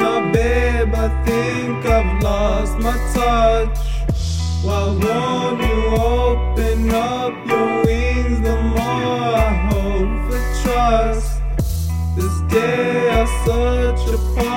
[0.00, 3.78] my babe, I think I've lost my touch.
[4.64, 8.40] Why won't you open up your wings?
[8.40, 11.40] The more I hope for trust,
[12.16, 14.49] this day I search upon.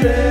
[0.00, 0.27] stay.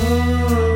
[0.00, 0.67] Oh.